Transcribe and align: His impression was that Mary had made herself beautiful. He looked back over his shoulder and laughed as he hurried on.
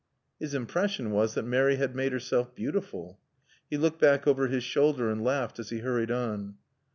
His 0.39 0.55
impression 0.55 1.11
was 1.11 1.35
that 1.35 1.45
Mary 1.45 1.75
had 1.75 1.95
made 1.95 2.11
herself 2.11 2.55
beautiful. 2.55 3.19
He 3.69 3.77
looked 3.77 4.01
back 4.01 4.25
over 4.25 4.47
his 4.47 4.63
shoulder 4.63 5.11
and 5.11 5.23
laughed 5.23 5.59
as 5.59 5.69
he 5.69 5.81
hurried 5.81 6.09
on. 6.09 6.55